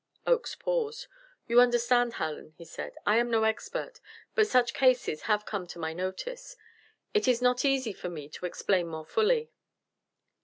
Oakes 0.25 0.55
paused. 0.55 1.05
"You 1.47 1.59
understand, 1.61 2.13
Hallen," 2.13 2.55
he 2.57 2.65
said, 2.65 2.95
"I 3.05 3.17
am 3.17 3.29
no 3.29 3.43
expert; 3.43 3.99
but 4.33 4.47
such 4.47 4.73
cases 4.73 5.21
have 5.29 5.45
come 5.45 5.67
to 5.67 5.77
my 5.77 5.93
notice 5.93 6.57
it 7.13 7.27
is 7.27 7.39
not 7.39 7.63
easy 7.63 7.93
for 7.93 8.09
me 8.09 8.27
to 8.29 8.47
explain 8.47 8.87
more 8.87 9.05
fully." 9.05 9.51